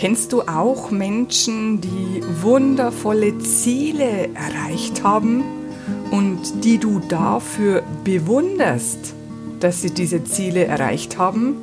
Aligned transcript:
Kennst 0.00 0.32
du 0.32 0.42
auch 0.42 0.92
Menschen, 0.92 1.80
die 1.80 2.22
wundervolle 2.40 3.36
Ziele 3.40 4.28
erreicht 4.32 5.02
haben 5.02 5.42
und 6.12 6.62
die 6.62 6.78
du 6.78 7.00
dafür 7.00 7.82
bewunderst, 8.04 9.12
dass 9.58 9.82
sie 9.82 9.90
diese 9.90 10.22
Ziele 10.22 10.66
erreicht 10.66 11.18
haben? 11.18 11.56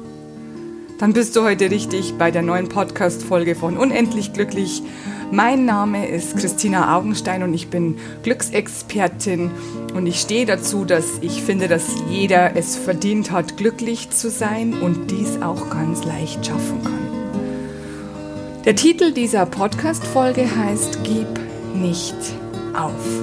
Dann 1.00 1.14
bist 1.14 1.38
du 1.38 1.44
heute 1.44 1.72
richtig 1.72 2.16
bei 2.18 2.30
der 2.30 2.42
neuen 2.42 2.68
Podcast-Folge 2.68 3.56
von 3.56 3.78
Unendlich 3.78 4.34
Glücklich. 4.34 4.84
Mein 5.32 5.64
Name 5.64 6.06
ist 6.06 6.36
Christina 6.36 6.98
Augenstein 6.98 7.42
und 7.42 7.54
ich 7.54 7.70
bin 7.70 7.96
Glücksexpertin 8.24 9.50
und 9.94 10.08
ich 10.08 10.20
stehe 10.20 10.46
dazu, 10.46 10.84
dass 10.84 11.20
ich 11.22 11.42
finde, 11.42 11.70
dass 11.70 11.86
jeder 12.10 12.58
es 12.58 12.76
verdient 12.76 13.32
hat, 13.32 13.56
glücklich 13.56 14.10
zu 14.10 14.30
sein 14.30 14.74
und 14.82 15.10
dies 15.10 15.42
auch 15.42 15.70
ganz 15.70 16.04
leicht 16.04 16.46
schaffen 16.46 16.84
kann. 16.84 17.05
Der 18.66 18.76
Titel 18.76 19.12
dieser 19.12 19.46
Podcast-Folge 19.46 20.50
heißt 20.56 21.04
Gib 21.04 21.28
nicht 21.76 22.16
auf. 22.74 23.22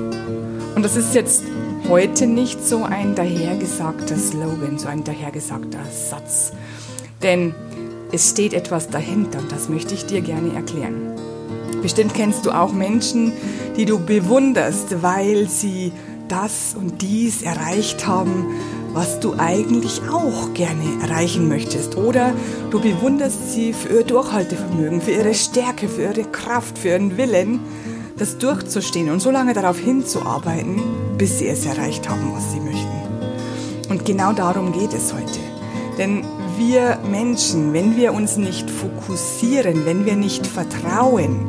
Und 0.77 0.85
das 0.85 0.95
ist 0.95 1.17
jetzt 1.17 1.43
heute 1.89 2.29
nicht 2.29 2.65
so 2.65 2.85
ein 2.85 3.17
dahergesagter 3.17 4.17
Slogan, 4.17 4.79
so 4.79 4.87
ein 4.87 5.03
dahergesagter 5.03 5.81
Satz. 5.91 6.53
Denn 7.25 7.57
es 8.13 8.31
steht 8.31 8.55
etwas 8.55 8.89
dahinter 8.89 9.41
und 9.41 9.51
das 9.51 9.69
möchte 9.69 9.95
ich 9.95 10.07
dir 10.07 10.21
gerne 10.21 10.55
erklären. 10.55 11.17
Bestimmt 11.83 12.15
kennst 12.15 12.47
du 12.47 12.53
auch 12.53 12.73
Menschen, 12.73 13.33
die 13.77 13.85
du 13.85 13.99
bewunderst, 13.99 15.03
weil 15.03 15.49
sie 15.49 15.91
das 16.29 16.77
und 16.79 17.03
dies 17.03 17.43
erreicht 17.43 18.07
haben, 18.07 18.47
was 18.93 19.21
du 19.21 19.35
eigentlich 19.39 20.03
auch 20.11 20.53
gerne 20.55 21.03
erreichen 21.03 21.49
möchtest. 21.49 21.97
Oder 21.97 22.33
du 22.71 22.81
bewunderst 22.81 23.53
sie 23.53 23.73
für 23.73 23.99
ihr 23.99 24.05
Durchhaltevermögen, 24.05 25.01
für 25.01 25.13
ihre 25.13 25.35
Stärke, 25.35 25.89
für 25.89 26.03
ihre 26.03 26.25
Kraft, 26.25 26.79
für 26.79 26.89
ihren 26.89 27.17
Willen, 27.17 27.61
das 28.17 28.39
durchzustehen 28.39 29.11
und 29.11 29.21
so 29.21 29.31
lange 29.31 29.55
darauf 29.55 29.79
hinzuarbeiten, 29.79 30.81
bis 31.17 31.39
sie 31.39 31.49
es 31.49 31.65
erreicht 31.65 32.09
haben, 32.09 32.33
was 32.35 32.53
sie 32.53 32.61
möchten. 32.61 32.89
Und 33.89 34.05
genau 34.05 34.33
darum 34.33 34.73
geht 34.73 34.93
es 34.93 35.13
heute. 35.13 35.41
Denn 35.99 36.25
wir 36.57 36.99
Menschen, 37.11 37.73
wenn 37.73 37.97
wir 37.97 38.13
uns 38.13 38.37
nicht 38.37 38.71
fokussieren, 38.71 39.85
wenn 39.85 40.07
wir 40.07 40.17
nicht 40.17 40.47
vertrauen, 40.47 41.47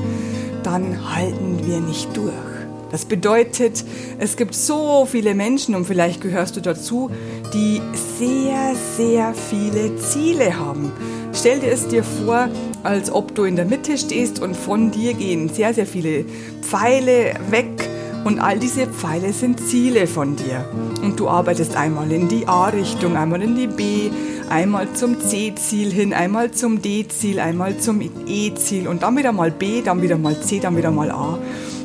dann 0.64 1.14
halten 1.14 1.60
wir 1.64 1.80
nicht 1.80 2.16
durch. 2.16 2.53
Das 2.94 3.06
bedeutet, 3.06 3.84
es 4.20 4.38
gibt 4.38 4.54
so 4.54 5.08
viele 5.10 5.34
Menschen, 5.34 5.74
und 5.74 5.86
vielleicht 5.86 6.22
gehörst 6.22 6.58
du 6.58 6.62
dazu, 6.62 7.10
die 7.52 7.82
sehr, 8.20 8.76
sehr 8.96 9.34
viele 9.34 9.96
Ziele 9.96 10.60
haben. 10.60 10.92
Stell 11.34 11.60
dir 11.60 11.72
es 11.72 11.88
dir 11.88 12.04
vor, 12.04 12.50
als 12.84 13.12
ob 13.12 13.34
du 13.34 13.46
in 13.46 13.56
der 13.56 13.66
Mitte 13.66 13.98
stehst 13.98 14.40
und 14.40 14.56
von 14.56 14.92
dir 14.92 15.16
gehen 15.16 15.50
sehr, 15.50 15.74
sehr 15.74 15.88
viele 15.88 16.24
Pfeile 16.62 17.34
weg 17.50 17.90
und 18.26 18.40
all 18.40 18.60
diese 18.60 18.86
Pfeile 18.86 19.34
sind 19.34 19.60
Ziele 19.60 20.06
von 20.06 20.36
dir. 20.36 20.64
Und 21.02 21.20
du 21.20 21.28
arbeitest 21.28 21.76
einmal 21.76 22.12
in 22.12 22.28
die 22.28 22.48
A-Richtung, 22.48 23.18
einmal 23.18 23.42
in 23.42 23.56
die 23.56 23.66
B, 23.66 24.12
einmal 24.52 24.94
zum 24.94 25.20
C-Ziel 25.20 25.92
hin, 25.92 26.14
einmal 26.14 26.52
zum 26.52 26.80
D-Ziel, 26.80 27.40
einmal 27.40 27.76
zum 27.80 28.02
E-Ziel 28.28 28.88
und 28.88 29.02
dann 29.02 29.18
wieder 29.18 29.32
mal 29.32 29.50
B, 29.50 29.82
dann 29.82 30.04
wieder 30.04 30.20
mal 30.20 30.40
C, 30.40 30.60
dann 30.60 30.78
wieder 30.78 30.92
mal 30.92 31.10
A. 31.10 31.40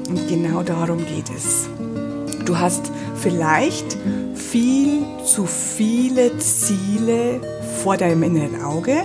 Und 0.09 0.27
genau 0.28 0.62
darum 0.62 0.98
geht 0.98 1.31
es. 1.34 1.69
Du 2.45 2.59
hast 2.59 2.91
vielleicht 3.17 3.98
viel 4.34 5.03
zu 5.25 5.45
viele 5.45 6.39
Ziele 6.39 7.41
vor 7.83 7.97
deinem 7.97 8.23
inneren 8.23 8.62
Auge, 8.62 9.03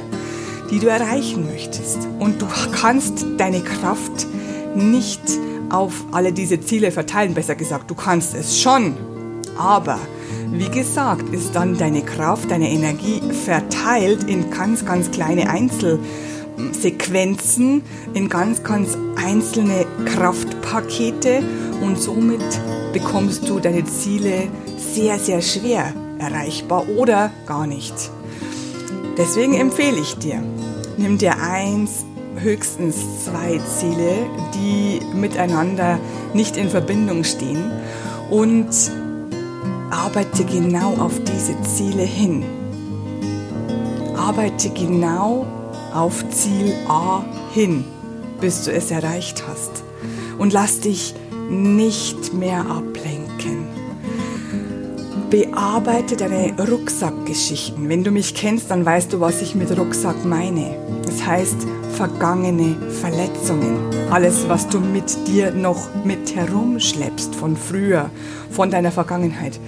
die 0.71 0.79
du 0.79 0.87
erreichen 0.87 1.45
möchtest. 1.45 2.07
Und 2.19 2.41
du 2.41 2.47
kannst 2.71 3.25
deine 3.37 3.61
Kraft 3.61 4.27
nicht 4.75 5.21
auf 5.69 6.05
alle 6.11 6.31
diese 6.31 6.61
Ziele 6.61 6.91
verteilen. 6.91 7.33
Besser 7.33 7.55
gesagt, 7.55 7.91
du 7.91 7.95
kannst 7.95 8.33
es 8.33 8.61
schon. 8.61 8.95
Aber 9.57 9.99
wie 10.51 10.69
gesagt, 10.69 11.33
ist 11.33 11.55
dann 11.55 11.77
deine 11.77 12.01
Kraft, 12.03 12.49
deine 12.49 12.69
Energie 12.69 13.21
verteilt 13.33 14.23
in 14.23 14.49
ganz, 14.51 14.85
ganz 14.85 15.11
kleine 15.11 15.49
Einzel. 15.49 15.99
Sequenzen 16.71 17.83
in 18.13 18.29
ganz, 18.29 18.63
ganz 18.63 18.97
einzelne 19.15 19.85
Kraftpakete 20.05 21.43
und 21.81 21.99
somit 21.99 22.43
bekommst 22.93 23.47
du 23.49 23.59
deine 23.59 23.85
Ziele 23.85 24.47
sehr, 24.77 25.19
sehr 25.19 25.41
schwer 25.41 25.93
erreichbar 26.19 26.87
oder 26.89 27.31
gar 27.45 27.67
nicht. 27.67 27.93
Deswegen 29.17 29.53
empfehle 29.53 29.99
ich 29.99 30.17
dir, 30.17 30.43
nimm 30.97 31.17
dir 31.17 31.39
eins, 31.39 32.05
höchstens 32.37 33.25
zwei 33.25 33.59
Ziele, 33.59 34.25
die 34.53 34.99
miteinander 35.15 35.99
nicht 36.33 36.57
in 36.57 36.69
Verbindung 36.69 37.23
stehen 37.23 37.71
und 38.29 38.69
arbeite 39.91 40.43
genau 40.45 40.95
auf 40.95 41.13
diese 41.23 41.61
Ziele 41.61 42.03
hin. 42.03 42.43
Arbeite 44.15 44.69
genau 44.69 45.45
auf 45.93 46.27
Ziel 46.29 46.73
A 46.87 47.23
hin, 47.53 47.85
bis 48.41 48.63
du 48.65 48.71
es 48.71 48.91
erreicht 48.91 49.43
hast. 49.47 49.83
Und 50.37 50.53
lass 50.53 50.79
dich 50.79 51.13
nicht 51.49 52.33
mehr 52.33 52.65
ablenken. 52.65 53.67
Bearbeite 55.29 56.15
deine 56.15 56.53
Rucksackgeschichten. 56.59 57.89
Wenn 57.89 58.03
du 58.03 58.11
mich 58.11 58.35
kennst, 58.35 58.69
dann 58.69 58.85
weißt 58.85 59.13
du, 59.13 59.19
was 59.19 59.41
ich 59.41 59.55
mit 59.55 59.75
Rucksack 59.77 60.25
meine. 60.25 60.75
Das 61.05 61.25
heißt 61.25 61.57
vergangene 61.93 62.75
Verletzungen. 62.91 63.77
Alles, 64.11 64.47
was 64.47 64.67
du 64.67 64.79
mit 64.79 65.27
dir 65.27 65.51
noch 65.51 65.89
mit 66.03 66.35
herumschleppst 66.35 67.33
von 67.33 67.55
früher, 67.55 68.09
von 68.51 68.69
deiner 68.69 68.91
Vergangenheit. 68.91 69.59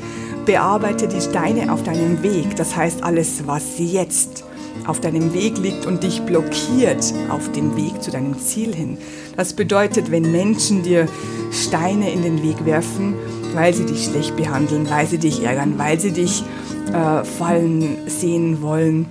Bearbeite 0.46 1.07
die 1.07 1.22
Steine 1.22 1.72
auf 1.74 1.81
deinem 1.81 2.22
Weg. 2.22 2.56
Das 2.56 2.75
heißt 2.75 3.03
alles, 3.03 3.47
was 3.47 3.80
jetzt 3.80 4.44
auf 4.86 5.00
deinem 5.00 5.34
Weg 5.34 5.58
liegt 5.58 5.86
und 5.86 6.03
dich 6.03 6.22
blockiert 6.22 7.13
auf 7.30 7.52
dem 7.52 7.75
Weg 7.75 8.02
zu 8.02 8.12
deinem 8.12 8.38
Ziel 8.40 8.74
hin. 8.74 8.97
Das 9.36 9.53
bedeutet, 9.53 10.12
wenn 10.12 10.31
Menschen 10.31 10.84
dir 10.84 11.08
Steine 11.52 12.12
in 12.12 12.22
den 12.22 12.44
Weg 12.44 12.66
werfen, 12.66 13.16
weil 13.53 13.74
sie 13.74 13.86
dich 13.86 14.06
schlecht 14.06 14.36
behandeln, 14.36 14.90
weil 14.90 15.08
sie 15.08 15.18
dich 15.18 15.44
ärgern, 15.44 15.75
weil 15.78 16.00
sie 16.00 16.12
dich 16.12 16.44
äh, 16.94 17.24
fallen 17.24 17.97
sehen 18.08 18.62
wollen, 18.62 19.08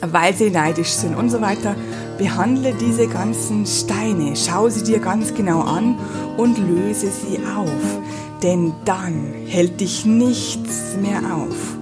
weil 0.00 0.34
sie 0.34 0.50
neidisch 0.50 0.90
sind 0.90 1.16
und 1.16 1.30
so 1.30 1.40
weiter, 1.40 1.74
behandle 2.18 2.74
diese 2.74 3.08
ganzen 3.08 3.66
Steine, 3.66 4.34
schau 4.36 4.68
sie 4.68 4.84
dir 4.84 4.98
ganz 4.98 5.34
genau 5.34 5.60
an 5.60 5.96
und 6.36 6.58
löse 6.58 7.08
sie 7.08 7.38
auf, 7.56 8.00
denn 8.42 8.72
dann 8.84 9.32
hält 9.46 9.80
dich 9.80 10.04
nichts 10.04 10.96
mehr 11.00 11.20
auf. 11.34 11.76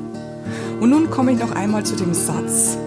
Und 0.81 0.91
nun 0.91 1.11
komme 1.11 1.33
ich 1.33 1.39
noch 1.39 1.53
einmal 1.53 1.85
zu 1.85 1.95
dem 1.95 2.15
Satz, 2.15 2.79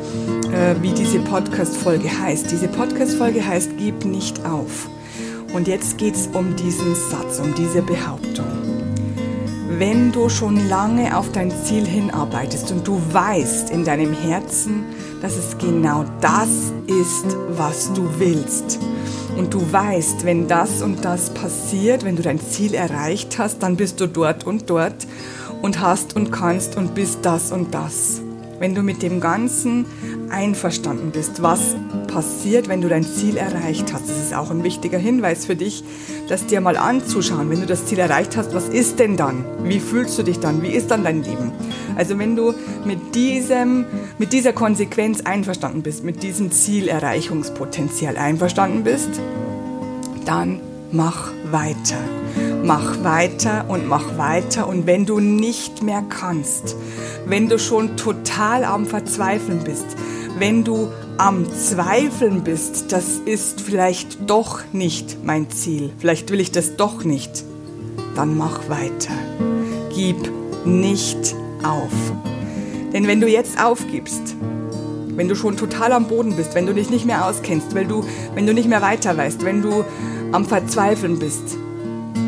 äh, 0.51 0.75
wie 0.81 0.91
diese 0.93 1.19
Podcast-Folge 1.19 2.09
heißt. 2.09 2.51
Diese 2.51 2.67
Podcast-Folge 2.67 3.45
heißt 3.45 3.71
Gib 3.77 4.05
nicht 4.05 4.45
auf. 4.45 4.89
Und 5.53 5.67
jetzt 5.67 5.97
geht 5.97 6.15
es 6.15 6.27
um 6.27 6.55
diesen 6.55 6.95
Satz, 6.95 7.39
um 7.39 7.53
diese 7.55 7.81
Behauptung. 7.81 8.45
Wenn 9.77 10.11
du 10.11 10.29
schon 10.29 10.69
lange 10.69 11.17
auf 11.17 11.31
dein 11.31 11.51
Ziel 11.51 11.85
hinarbeitest 11.85 12.71
und 12.71 12.87
du 12.87 13.01
weißt 13.11 13.69
in 13.69 13.83
deinem 13.83 14.13
Herzen, 14.13 14.85
dass 15.21 15.35
es 15.35 15.57
genau 15.57 16.05
das 16.21 16.71
ist, 16.87 17.35
was 17.49 17.91
du 17.93 18.07
willst, 18.17 18.79
und 19.37 19.53
du 19.53 19.71
weißt, 19.71 20.25
wenn 20.25 20.47
das 20.47 20.81
und 20.81 21.03
das 21.03 21.31
passiert, 21.31 22.03
wenn 22.03 22.15
du 22.15 22.21
dein 22.21 22.39
Ziel 22.39 22.73
erreicht 22.75 23.37
hast, 23.39 23.63
dann 23.63 23.75
bist 23.77 23.99
du 23.99 24.07
dort 24.07 24.45
und 24.45 24.69
dort 24.69 25.07
und 25.61 25.81
hast 25.81 26.15
und 26.15 26.31
kannst 26.31 26.77
und 26.77 26.93
bist 26.93 27.19
das 27.23 27.51
und 27.51 27.73
das 27.73 28.22
wenn 28.63 28.75
du 28.75 28.81
mit 28.81 29.03
dem 29.03 29.19
Ganzen 29.19 29.85
einverstanden 30.29 31.11
bist, 31.11 31.43
was 31.43 31.75
passiert, 32.07 32.69
wenn 32.69 32.79
du 32.79 32.87
dein 32.87 33.03
Ziel 33.03 33.35
erreicht 33.35 33.91
hast. 33.91 34.07
Das 34.07 34.17
ist 34.17 34.33
auch 34.33 34.51
ein 34.51 34.63
wichtiger 34.63 34.97
Hinweis 34.97 35.45
für 35.45 35.57
dich, 35.57 35.83
das 36.29 36.45
dir 36.45 36.61
mal 36.61 36.77
anzuschauen. 36.77 37.49
Wenn 37.49 37.59
du 37.59 37.65
das 37.65 37.87
Ziel 37.87 37.99
erreicht 37.99 38.37
hast, 38.37 38.55
was 38.55 38.69
ist 38.69 38.99
denn 38.99 39.17
dann? 39.17 39.43
Wie 39.63 39.81
fühlst 39.81 40.17
du 40.17 40.23
dich 40.23 40.39
dann? 40.39 40.61
Wie 40.61 40.69
ist 40.69 40.91
dann 40.91 41.03
dein 41.03 41.23
Leben? 41.23 41.51
Also 41.97 42.17
wenn 42.17 42.37
du 42.37 42.53
mit 42.85 43.15
diesem, 43.15 43.83
mit 44.17 44.31
dieser 44.31 44.53
Konsequenz 44.53 45.19
einverstanden 45.19 45.81
bist, 45.81 46.05
mit 46.05 46.23
diesem 46.23 46.49
Zielerreichungspotenzial 46.49 48.15
einverstanden 48.15 48.85
bist, 48.85 49.09
dann 50.23 50.61
mach 50.89 51.33
weiter. 51.51 51.97
Mach 52.63 53.03
weiter 53.03 53.65
und 53.67 53.89
mach 53.89 54.17
weiter. 54.17 54.69
Und 54.69 54.87
wenn 54.87 55.05
du 55.05 55.19
nicht 55.19 55.83
mehr 55.83 56.01
kannst, 56.07 56.77
wenn 57.25 57.49
du 57.49 57.59
schon 57.59 57.97
total 57.97 58.63
am 58.63 58.85
Verzweifeln 58.85 59.65
bist, 59.65 59.85
wenn 60.39 60.63
du 60.63 60.87
am 61.17 61.45
Zweifeln 61.53 62.45
bist, 62.45 62.93
das 62.93 63.19
ist 63.25 63.59
vielleicht 63.59 64.29
doch 64.29 64.61
nicht 64.71 65.25
mein 65.25 65.49
Ziel, 65.49 65.91
vielleicht 65.97 66.31
will 66.31 66.39
ich 66.39 66.51
das 66.51 66.77
doch 66.77 67.03
nicht, 67.03 67.43
dann 68.15 68.37
mach 68.37 68.69
weiter. 68.69 69.13
Gib 69.93 70.31
nicht 70.65 71.35
auf. 71.63 71.91
Denn 72.93 73.07
wenn 73.07 73.19
du 73.19 73.27
jetzt 73.27 73.61
aufgibst, 73.61 74.35
wenn 75.09 75.27
du 75.27 75.35
schon 75.35 75.57
total 75.57 75.91
am 75.91 76.07
Boden 76.07 76.37
bist, 76.37 76.55
wenn 76.55 76.65
du 76.65 76.73
dich 76.73 76.89
nicht 76.89 77.05
mehr 77.05 77.25
auskennst, 77.25 77.75
weil 77.75 77.85
du, 77.85 78.05
wenn 78.35 78.47
du 78.47 78.53
nicht 78.53 78.69
mehr 78.69 78.81
weiter 78.81 79.17
weißt, 79.17 79.43
wenn 79.43 79.61
du 79.61 79.83
am 80.31 80.45
Verzweifeln 80.45 81.19
bist, 81.19 81.57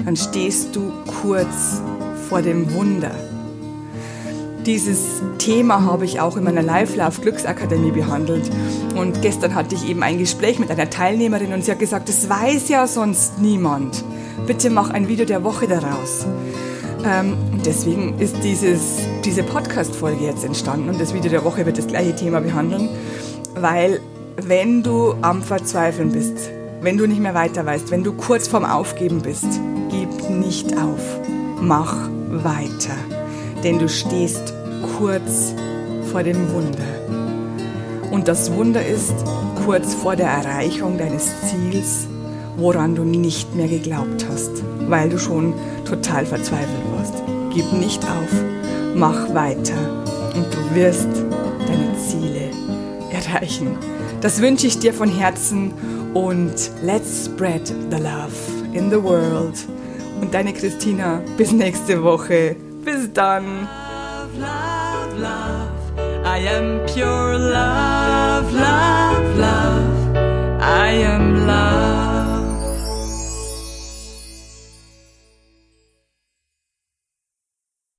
dann 0.06 0.16
stehst 0.16 0.76
du 0.76 0.92
kurz 1.22 1.82
vor 2.30 2.42
dem 2.42 2.74
Wunder. 2.74 3.12
Dieses 4.66 5.22
Thema 5.38 5.84
habe 5.84 6.06
ich 6.06 6.20
auch 6.20 6.38
in 6.38 6.44
meiner 6.44 6.64
Live 6.64 6.96
Love 6.96 7.22
Glücksakademie 7.22 7.92
behandelt. 7.92 8.50
Und 8.96 9.22
gestern 9.22 9.54
hatte 9.54 9.76
ich 9.76 9.88
eben 9.88 10.02
ein 10.02 10.18
Gespräch 10.18 10.58
mit 10.58 10.72
einer 10.72 10.90
Teilnehmerin 10.90 11.54
und 11.54 11.64
sie 11.64 11.72
hat 11.72 11.80
gesagt, 11.80 12.10
das 12.10 12.30
weiß 12.30 12.70
ja 12.70 12.88
sonst 12.88 13.40
niemand. 13.40 14.04
Bitte 14.48 14.70
mach 14.72 14.90
ein 14.90 15.08
Video 15.08 15.26
der 15.26 15.44
Woche 15.44 15.68
daraus. 15.68 16.26
Ähm, 17.06 17.38
deswegen 17.64 18.18
ist 18.18 18.44
dieses, 18.44 18.98
diese 19.24 19.44
Podcast-Folge 19.44 20.26
jetzt 20.26 20.44
entstanden 20.44 20.90
und 20.90 21.00
das 21.00 21.14
Video 21.14 21.30
der 21.30 21.44
Woche 21.44 21.66
wird 21.68 21.78
das 21.78 21.86
gleiche 21.86 22.16
Thema 22.16 22.42
behandeln, 22.42 22.90
weil 23.56 24.00
wenn 24.38 24.82
du 24.82 25.14
am 25.22 25.44
Verzweifeln 25.44 26.12
bist, 26.12 26.50
wenn 26.82 26.98
du 26.98 27.06
nicht 27.06 27.22
mehr 27.22 27.36
weiter 27.36 27.66
weißt, 27.66 27.92
wenn 27.92 28.04
du 28.04 28.14
kurz 28.14 28.48
vorm 28.48 28.66
Aufgeben 28.66 29.22
bist, 29.22 29.60
nicht 30.40 30.78
auf. 30.78 31.20
Mach 31.62 32.10
weiter. 32.30 32.96
Denn 33.64 33.80
du 33.80 33.90
stehst 33.90 34.54
kurz 34.98 35.54
vor 36.12 36.24
dem 36.24 36.52
Wunder. 36.54 38.12
Und 38.12 38.28
das 38.28 38.54
Wunder 38.54 38.86
ist 38.86 39.14
kurz 39.66 39.94
vor 39.94 40.16
der 40.16 40.28
Erreichung 40.28 40.98
deines 40.98 41.30
Ziels, 41.42 42.08
woran 42.58 42.96
du 42.96 43.04
nicht 43.04 43.56
mehr 43.56 43.68
geglaubt 43.68 44.26
hast, 44.30 44.64
weil 44.88 45.10
du 45.10 45.18
schon 45.18 45.54
total 45.86 46.26
verzweifelt 46.26 46.84
warst. 46.96 47.14
Gib 47.54 47.72
nicht 47.74 48.04
auf, 48.04 48.44
mach 48.96 49.34
weiter 49.34 50.04
und 50.36 50.46
du 50.46 50.76
wirst 50.76 51.10
deine 51.68 51.98
Ziele 51.98 52.52
erreichen. 53.12 53.78
Das 54.22 54.42
wünsche 54.42 54.68
ich 54.68 54.80
dir 54.80 54.94
von 54.94 55.10
Herzen 55.10 55.74
und 56.14 56.72
let's 56.84 57.26
spread 57.26 57.68
the 57.68 57.98
love 57.98 58.34
in 58.74 58.90
the 58.90 59.02
world. 59.02 59.56
Und 60.26 60.34
deine 60.34 60.54
Christina, 60.54 61.22
bis 61.38 61.52
nächste 61.52 62.02
Woche. 62.02 62.56
Bis 62.84 63.14
dann. 63.14 63.68
Love, 64.40 64.40
love, 64.40 65.22
love. 65.22 65.70
I 66.26 66.48
am 66.48 66.80
pure 66.88 67.38
love. 67.38 67.75